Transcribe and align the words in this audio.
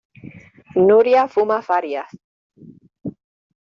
Nuria 0.87 1.27
fuma 1.35 1.61
farias. 1.69 2.09